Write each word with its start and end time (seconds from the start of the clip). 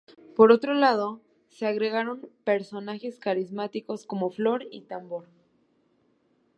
Por 0.35 0.51
otro 0.51 0.73
lado 0.73 1.21
se 1.49 1.67
agregaron 1.67 2.27
personajes 2.43 3.19
carismáticos 3.19 4.07
como 4.07 4.31
Flor 4.31 4.63
y 4.71 4.81
Tambor. 4.81 5.27